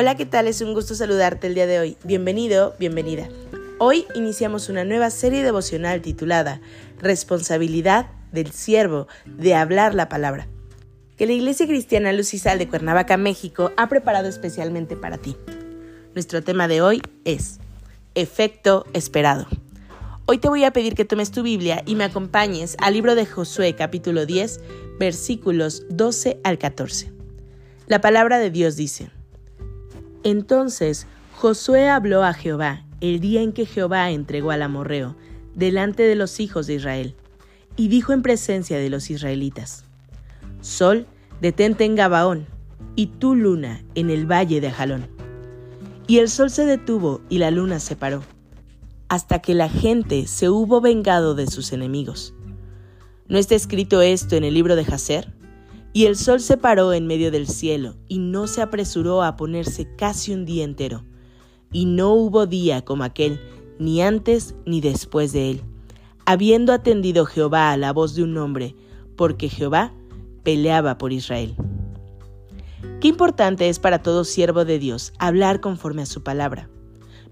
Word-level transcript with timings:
Hola, 0.00 0.14
¿qué 0.14 0.26
tal? 0.26 0.46
Es 0.46 0.60
un 0.60 0.74
gusto 0.74 0.94
saludarte 0.94 1.48
el 1.48 1.56
día 1.56 1.66
de 1.66 1.80
hoy. 1.80 1.96
Bienvenido, 2.04 2.76
bienvenida. 2.78 3.28
Hoy 3.80 4.06
iniciamos 4.14 4.68
una 4.68 4.84
nueva 4.84 5.10
serie 5.10 5.42
devocional 5.42 6.02
titulada 6.02 6.60
Responsabilidad 7.00 8.06
del 8.30 8.52
siervo 8.52 9.08
de 9.26 9.56
hablar 9.56 9.96
la 9.96 10.08
palabra, 10.08 10.46
que 11.16 11.26
la 11.26 11.32
Iglesia 11.32 11.66
Cristiana 11.66 12.12
Lucisal 12.12 12.60
de 12.60 12.68
Cuernavaca, 12.68 13.16
México, 13.16 13.72
ha 13.76 13.88
preparado 13.88 14.28
especialmente 14.28 14.94
para 14.94 15.18
ti. 15.18 15.36
Nuestro 16.14 16.44
tema 16.44 16.68
de 16.68 16.80
hoy 16.80 17.02
es 17.24 17.58
Efecto 18.14 18.86
esperado. 18.92 19.48
Hoy 20.26 20.38
te 20.38 20.48
voy 20.48 20.62
a 20.62 20.72
pedir 20.72 20.94
que 20.94 21.06
tomes 21.06 21.32
tu 21.32 21.42
Biblia 21.42 21.82
y 21.86 21.96
me 21.96 22.04
acompañes 22.04 22.76
al 22.78 22.94
libro 22.94 23.16
de 23.16 23.26
Josué 23.26 23.74
capítulo 23.74 24.26
10, 24.26 24.60
versículos 25.00 25.86
12 25.90 26.38
al 26.44 26.56
14. 26.56 27.10
La 27.88 28.00
palabra 28.00 28.38
de 28.38 28.52
Dios 28.52 28.76
dice, 28.76 29.10
entonces 30.24 31.06
Josué 31.36 31.88
habló 31.88 32.24
a 32.24 32.32
Jehová 32.32 32.84
el 33.00 33.20
día 33.20 33.42
en 33.42 33.52
que 33.52 33.66
Jehová 33.66 34.10
entregó 34.10 34.50
al 34.50 34.62
amorreo 34.62 35.14
delante 35.54 36.02
de 36.04 36.14
los 36.14 36.40
hijos 36.40 36.66
de 36.66 36.74
Israel, 36.74 37.14
y 37.76 37.88
dijo 37.88 38.12
en 38.12 38.22
presencia 38.22 38.78
de 38.78 38.90
los 38.90 39.10
israelitas, 39.10 39.84
Sol, 40.60 41.06
detente 41.40 41.84
en 41.84 41.94
Gabaón, 41.94 42.46
y 42.96 43.06
tú 43.06 43.34
luna 43.34 43.84
en 43.94 44.10
el 44.10 44.26
valle 44.26 44.60
de 44.60 44.70
Jalón. 44.70 45.08
Y 46.06 46.18
el 46.18 46.28
sol 46.28 46.50
se 46.50 46.64
detuvo 46.64 47.20
y 47.28 47.38
la 47.38 47.50
luna 47.50 47.80
se 47.80 47.96
paró, 47.96 48.22
hasta 49.08 49.40
que 49.40 49.54
la 49.54 49.68
gente 49.68 50.26
se 50.26 50.48
hubo 50.48 50.80
vengado 50.80 51.34
de 51.34 51.46
sus 51.46 51.72
enemigos. 51.72 52.34
¿No 53.28 53.38
está 53.38 53.54
escrito 53.54 54.00
esto 54.00 54.36
en 54.36 54.44
el 54.44 54.54
libro 54.54 54.74
de 54.74 54.84
Jacer? 54.84 55.32
Y 55.98 56.06
el 56.06 56.14
sol 56.14 56.38
se 56.38 56.56
paró 56.56 56.92
en 56.92 57.08
medio 57.08 57.32
del 57.32 57.48
cielo, 57.48 57.96
y 58.06 58.20
no 58.20 58.46
se 58.46 58.62
apresuró 58.62 59.24
a 59.24 59.34
ponerse 59.34 59.88
casi 59.96 60.32
un 60.32 60.44
día 60.44 60.62
entero. 60.62 61.02
Y 61.72 61.86
no 61.86 62.12
hubo 62.12 62.46
día 62.46 62.84
como 62.84 63.02
aquel, 63.02 63.40
ni 63.80 64.00
antes 64.00 64.54
ni 64.64 64.80
después 64.80 65.32
de 65.32 65.50
él, 65.50 65.62
habiendo 66.24 66.72
atendido 66.72 67.26
Jehová 67.26 67.72
a 67.72 67.76
la 67.76 67.92
voz 67.92 68.14
de 68.14 68.22
un 68.22 68.38
hombre, 68.38 68.76
porque 69.16 69.48
Jehová 69.48 69.92
peleaba 70.44 70.98
por 70.98 71.12
Israel. 71.12 71.56
Qué 73.00 73.08
importante 73.08 73.68
es 73.68 73.80
para 73.80 74.00
todo 74.00 74.22
siervo 74.22 74.64
de 74.64 74.78
Dios 74.78 75.12
hablar 75.18 75.60
conforme 75.60 76.02
a 76.02 76.06
su 76.06 76.22
palabra, 76.22 76.70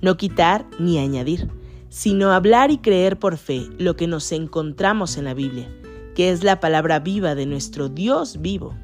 no 0.00 0.16
quitar 0.16 0.64
ni 0.78 0.96
añadir, 0.98 1.50
sino 1.90 2.32
hablar 2.32 2.70
y 2.70 2.78
creer 2.78 3.18
por 3.18 3.36
fe 3.36 3.68
lo 3.76 3.94
que 3.94 4.06
nos 4.06 4.32
encontramos 4.32 5.18
en 5.18 5.26
la 5.26 5.34
Biblia 5.34 5.68
que 6.14 6.30
es 6.30 6.44
la 6.44 6.60
palabra 6.60 7.00
viva 7.00 7.34
de 7.34 7.46
nuestro 7.46 7.88
Dios 7.88 8.40
vivo. 8.40 8.74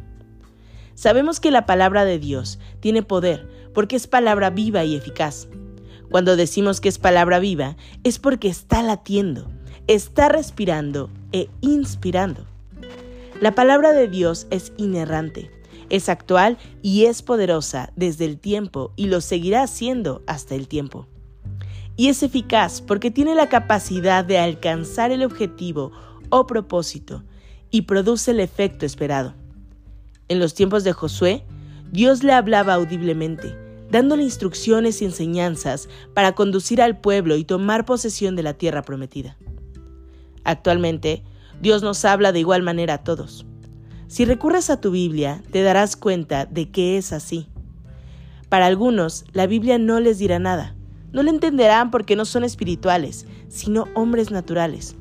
Sabemos 0.94 1.40
que 1.40 1.50
la 1.50 1.64
palabra 1.64 2.04
de 2.04 2.18
Dios 2.18 2.58
tiene 2.80 3.02
poder 3.02 3.48
porque 3.72 3.96
es 3.96 4.06
palabra 4.06 4.50
viva 4.50 4.84
y 4.84 4.96
eficaz. 4.96 5.48
Cuando 6.10 6.36
decimos 6.36 6.80
que 6.80 6.88
es 6.88 6.98
palabra 6.98 7.38
viva 7.38 7.76
es 8.04 8.18
porque 8.18 8.48
está 8.48 8.82
latiendo, 8.82 9.50
está 9.86 10.28
respirando 10.28 11.08
e 11.32 11.48
inspirando. 11.60 12.44
La 13.40 13.54
palabra 13.54 13.92
de 13.92 14.08
Dios 14.08 14.46
es 14.50 14.72
inerrante, 14.76 15.50
es 15.88 16.08
actual 16.08 16.58
y 16.82 17.06
es 17.06 17.22
poderosa 17.22 17.92
desde 17.96 18.26
el 18.26 18.38
tiempo 18.38 18.92
y 18.96 19.06
lo 19.06 19.20
seguirá 19.20 19.66
siendo 19.66 20.22
hasta 20.26 20.54
el 20.54 20.68
tiempo. 20.68 21.06
Y 21.96 22.08
es 22.08 22.22
eficaz 22.22 22.82
porque 22.82 23.10
tiene 23.10 23.34
la 23.34 23.48
capacidad 23.48 24.24
de 24.24 24.38
alcanzar 24.38 25.12
el 25.12 25.22
objetivo 25.22 25.92
o 26.30 26.46
propósito 26.46 27.24
y 27.70 27.82
produce 27.82 28.30
el 28.32 28.40
efecto 28.40 28.86
esperado. 28.86 29.34
En 30.28 30.38
los 30.38 30.54
tiempos 30.54 30.84
de 30.84 30.92
Josué, 30.92 31.44
Dios 31.92 32.22
le 32.22 32.32
hablaba 32.32 32.74
audiblemente, 32.74 33.56
dándole 33.90 34.22
instrucciones 34.22 35.02
y 35.02 35.04
enseñanzas 35.04 35.88
para 36.14 36.32
conducir 36.34 36.80
al 36.80 37.00
pueblo 37.00 37.36
y 37.36 37.44
tomar 37.44 37.84
posesión 37.84 38.36
de 38.36 38.44
la 38.44 38.54
tierra 38.54 38.82
prometida. 38.82 39.36
Actualmente, 40.44 41.24
Dios 41.60 41.82
nos 41.82 42.04
habla 42.04 42.32
de 42.32 42.40
igual 42.40 42.62
manera 42.62 42.94
a 42.94 43.04
todos. 43.04 43.44
Si 44.06 44.24
recurres 44.24 44.70
a 44.70 44.80
tu 44.80 44.90
Biblia, 44.90 45.42
te 45.50 45.62
darás 45.62 45.96
cuenta 45.96 46.46
de 46.46 46.70
que 46.70 46.96
es 46.96 47.12
así. 47.12 47.48
Para 48.48 48.66
algunos, 48.66 49.24
la 49.32 49.46
Biblia 49.46 49.78
no 49.78 50.00
les 50.00 50.18
dirá 50.18 50.38
nada. 50.38 50.74
No 51.12 51.22
le 51.22 51.30
entenderán 51.30 51.90
porque 51.90 52.16
no 52.16 52.24
son 52.24 52.44
espirituales, 52.44 53.26
sino 53.48 53.86
hombres 53.94 54.30
naturales. 54.30 54.96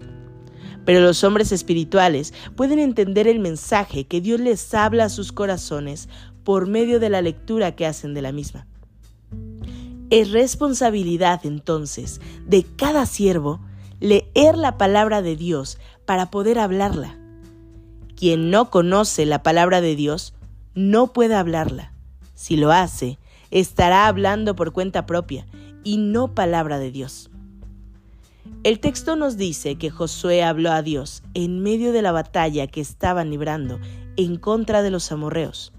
Pero 0.85 1.01
los 1.01 1.23
hombres 1.23 1.51
espirituales 1.51 2.33
pueden 2.55 2.79
entender 2.79 3.27
el 3.27 3.39
mensaje 3.39 4.05
que 4.05 4.21
Dios 4.21 4.39
les 4.39 4.73
habla 4.73 5.05
a 5.05 5.09
sus 5.09 5.31
corazones 5.31 6.09
por 6.43 6.67
medio 6.67 6.99
de 6.99 7.09
la 7.09 7.21
lectura 7.21 7.75
que 7.75 7.85
hacen 7.85 8.13
de 8.13 8.21
la 8.21 8.31
misma. 8.31 8.65
Es 10.09 10.31
responsabilidad 10.31 11.41
entonces 11.43 12.19
de 12.47 12.63
cada 12.63 13.05
siervo 13.05 13.59
leer 13.99 14.57
la 14.57 14.77
palabra 14.77 15.21
de 15.21 15.35
Dios 15.35 15.77
para 16.05 16.31
poder 16.31 16.57
hablarla. 16.57 17.17
Quien 18.15 18.49
no 18.49 18.71
conoce 18.71 19.25
la 19.25 19.43
palabra 19.43 19.81
de 19.81 19.95
Dios 19.95 20.33
no 20.73 21.13
puede 21.13 21.35
hablarla. 21.35 21.93
Si 22.33 22.57
lo 22.57 22.71
hace, 22.71 23.19
estará 23.51 24.07
hablando 24.07 24.55
por 24.55 24.73
cuenta 24.73 25.05
propia 25.05 25.45
y 25.83 25.97
no 25.97 26.33
palabra 26.33 26.79
de 26.79 26.91
Dios. 26.91 27.29
El 28.63 28.79
texto 28.79 29.15
nos 29.15 29.37
dice 29.37 29.75
que 29.75 29.89
Josué 29.89 30.43
habló 30.43 30.71
a 30.71 30.81
Dios 30.81 31.23
en 31.33 31.61
medio 31.61 31.93
de 31.93 32.01
la 32.01 32.11
batalla 32.11 32.67
que 32.67 32.81
estaban 32.81 33.29
librando 33.29 33.79
en 34.17 34.35
contra 34.35 34.81
de 34.81 34.91
los 34.91 35.11
amorreos. 35.11 35.71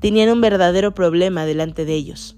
Tenían 0.00 0.30
un 0.30 0.40
verdadero 0.40 0.94
problema 0.94 1.44
delante 1.44 1.84
de 1.84 1.94
ellos. 1.94 2.36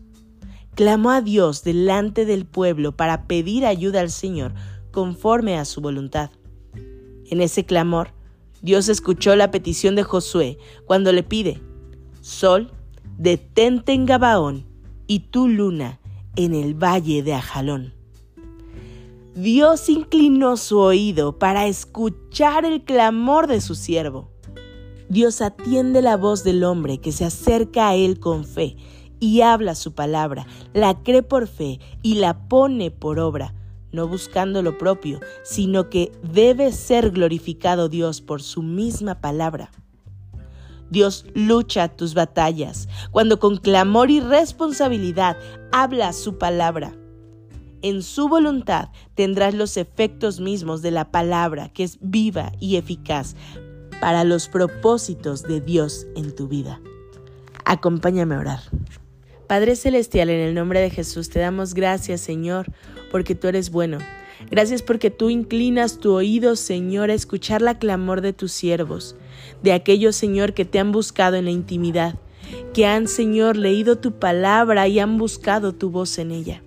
Clamó 0.74 1.10
a 1.10 1.20
Dios 1.20 1.62
delante 1.62 2.24
del 2.24 2.46
pueblo 2.46 2.96
para 2.96 3.26
pedir 3.26 3.64
ayuda 3.64 4.00
al 4.00 4.10
Señor 4.10 4.54
conforme 4.90 5.56
a 5.56 5.64
su 5.64 5.80
voluntad. 5.80 6.30
En 7.26 7.40
ese 7.40 7.64
clamor, 7.64 8.12
Dios 8.62 8.88
escuchó 8.88 9.36
la 9.36 9.50
petición 9.50 9.94
de 9.94 10.02
Josué 10.02 10.58
cuando 10.84 11.12
le 11.12 11.22
pide, 11.22 11.60
Sol, 12.20 12.72
detente 13.18 13.92
en 13.92 14.04
Gabaón 14.04 14.66
y 15.06 15.20
tú 15.30 15.48
luna 15.48 16.00
en 16.36 16.54
el 16.54 16.74
valle 16.74 17.22
de 17.22 17.34
Ajalón. 17.34 17.99
Dios 19.34 19.88
inclinó 19.88 20.56
su 20.56 20.80
oído 20.80 21.38
para 21.38 21.68
escuchar 21.68 22.64
el 22.64 22.82
clamor 22.82 23.46
de 23.46 23.60
su 23.60 23.76
siervo. 23.76 24.28
Dios 25.08 25.40
atiende 25.40 26.02
la 26.02 26.16
voz 26.16 26.42
del 26.42 26.64
hombre 26.64 26.98
que 26.98 27.12
se 27.12 27.24
acerca 27.24 27.88
a 27.88 27.94
Él 27.94 28.18
con 28.18 28.44
fe 28.44 28.76
y 29.20 29.42
habla 29.42 29.76
su 29.76 29.94
palabra, 29.94 30.46
la 30.74 31.00
cree 31.04 31.22
por 31.22 31.46
fe 31.46 31.78
y 32.02 32.14
la 32.14 32.48
pone 32.48 32.90
por 32.90 33.20
obra, 33.20 33.54
no 33.92 34.08
buscando 34.08 34.62
lo 34.62 34.78
propio, 34.78 35.20
sino 35.44 35.90
que 35.90 36.10
debe 36.24 36.72
ser 36.72 37.12
glorificado 37.12 37.88
Dios 37.88 38.20
por 38.20 38.42
su 38.42 38.62
misma 38.62 39.20
palabra. 39.20 39.70
Dios 40.90 41.24
lucha 41.34 41.86
tus 41.86 42.14
batallas 42.14 42.88
cuando 43.12 43.38
con 43.38 43.58
clamor 43.58 44.10
y 44.10 44.18
responsabilidad 44.18 45.36
habla 45.70 46.12
su 46.12 46.36
palabra 46.36 46.96
en 47.82 48.02
su 48.02 48.28
voluntad 48.28 48.88
tendrás 49.14 49.54
los 49.54 49.76
efectos 49.76 50.40
mismos 50.40 50.82
de 50.82 50.90
la 50.90 51.10
palabra 51.10 51.68
que 51.70 51.84
es 51.84 51.98
viva 52.00 52.52
y 52.60 52.76
eficaz 52.76 53.36
para 54.00 54.24
los 54.24 54.48
propósitos 54.48 55.42
de 55.42 55.60
Dios 55.60 56.06
en 56.16 56.34
tu 56.34 56.48
vida. 56.48 56.80
Acompáñame 57.64 58.34
a 58.34 58.40
orar. 58.40 58.60
Padre 59.46 59.76
Celestial, 59.76 60.30
en 60.30 60.40
el 60.40 60.54
nombre 60.54 60.80
de 60.80 60.90
Jesús 60.90 61.28
te 61.28 61.40
damos 61.40 61.74
gracias, 61.74 62.20
Señor, 62.20 62.66
porque 63.10 63.34
tú 63.34 63.48
eres 63.48 63.70
bueno. 63.70 63.98
Gracias 64.50 64.82
porque 64.82 65.10
tú 65.10 65.28
inclinas 65.28 65.98
tu 65.98 66.12
oído, 66.12 66.56
Señor, 66.56 67.10
a 67.10 67.14
escuchar 67.14 67.60
la 67.60 67.78
clamor 67.78 68.22
de 68.22 68.32
tus 68.32 68.52
siervos, 68.52 69.16
de 69.62 69.72
aquellos, 69.72 70.16
Señor, 70.16 70.54
que 70.54 70.64
te 70.64 70.78
han 70.78 70.92
buscado 70.92 71.36
en 71.36 71.44
la 71.44 71.50
intimidad, 71.50 72.14
que 72.72 72.86
han, 72.86 73.06
Señor, 73.06 73.56
leído 73.56 73.98
tu 73.98 74.18
palabra 74.18 74.88
y 74.88 74.98
han 74.98 75.18
buscado 75.18 75.74
tu 75.74 75.90
voz 75.90 76.18
en 76.18 76.30
ella. 76.30 76.62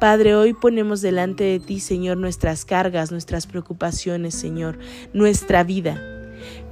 Padre, 0.00 0.34
hoy 0.34 0.54
ponemos 0.54 1.02
delante 1.02 1.44
de 1.44 1.60
ti, 1.60 1.78
Señor, 1.78 2.16
nuestras 2.16 2.64
cargas, 2.64 3.12
nuestras 3.12 3.46
preocupaciones, 3.46 4.34
Señor, 4.34 4.78
nuestra 5.12 5.62
vida, 5.62 6.02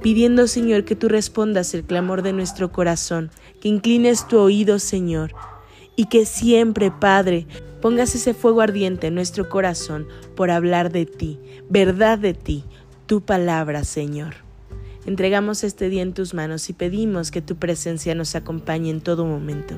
pidiendo, 0.01 0.47
Señor, 0.47 0.83
que 0.83 0.95
tú 0.95 1.09
respondas 1.09 1.75
el 1.75 1.83
clamor 1.83 2.23
de 2.23 2.33
nuestro 2.33 2.71
corazón, 2.71 3.29
que 3.61 3.67
inclines 3.67 4.27
tu 4.27 4.39
oído, 4.39 4.79
Señor, 4.79 5.35
y 5.95 6.05
que 6.05 6.25
siempre, 6.25 6.89
Padre, 6.89 7.45
pongas 7.83 8.15
ese 8.15 8.33
fuego 8.33 8.61
ardiente 8.61 9.05
en 9.05 9.13
nuestro 9.13 9.47
corazón 9.47 10.07
por 10.35 10.49
hablar 10.49 10.91
de 10.91 11.05
ti, 11.05 11.39
verdad 11.69 12.17
de 12.17 12.33
ti, 12.33 12.63
tu 13.05 13.21
palabra, 13.21 13.83
Señor. 13.83 14.37
Entregamos 15.05 15.63
este 15.63 15.89
día 15.89 16.01
en 16.01 16.15
tus 16.15 16.33
manos 16.33 16.67
y 16.71 16.73
pedimos 16.73 17.29
que 17.29 17.43
tu 17.43 17.57
presencia 17.57 18.15
nos 18.15 18.33
acompañe 18.33 18.89
en 18.89 19.01
todo 19.01 19.23
momento. 19.23 19.75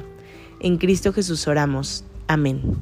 En 0.62 0.77
Cristo 0.77 1.12
Jesús 1.12 1.50
oramos. 1.50 2.06
Amén. 2.27 2.81